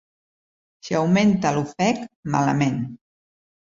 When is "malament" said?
2.37-2.85